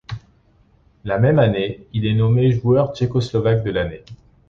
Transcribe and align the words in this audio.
La 1.03 1.19
même 1.19 1.37
année, 1.37 1.85
il 1.93 2.07
est 2.07 2.15
nommé 2.15 2.51
joueur 2.53 2.95
tchécoslovaque 2.95 3.63
de 3.63 3.69
l'année. 3.69 4.03